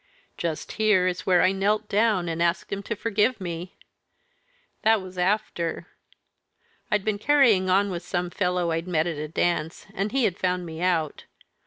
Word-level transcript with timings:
"Just 0.35 0.71
here 0.81 1.05
is 1.05 1.27
where 1.27 1.43
I 1.43 1.51
knelt 1.51 1.87
down, 1.87 2.27
and 2.27 2.41
asked 2.41 2.73
him 2.73 2.81
to 2.89 2.95
forgive 2.95 3.39
me. 3.39 3.77
That 4.81 4.99
was 4.99 5.15
after 5.19 5.89
I'd 6.89 7.05
been 7.05 7.19
carrying 7.19 7.69
on 7.69 7.91
with 7.91 8.01
some 8.01 8.31
fellow 8.31 8.71
I'd 8.71 8.87
met 8.87 9.05
at 9.05 9.17
a 9.19 9.27
dance, 9.27 9.85
and 9.93 10.11
he 10.11 10.23
had 10.23 10.39
found 10.39 10.65
me 10.65 10.81
out. 10.81 11.25